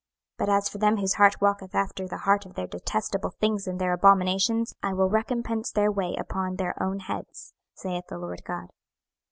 [0.37, 3.67] 26:011:021 But as for them whose heart walketh after the heart of their detestable things
[3.67, 8.43] and their abominations, I will recompense their way upon their own heads, saith the Lord
[8.43, 8.69] GOD.